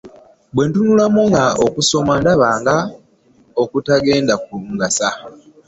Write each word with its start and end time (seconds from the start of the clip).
bwe 0.53 0.63
ntunulamu 0.67 1.21
nga 1.29 1.43
okusoma 1.65 2.13
ndaba 2.21 2.49
nga 2.59 2.77
okutagenda 3.61 4.33
kungasa. 4.43 5.09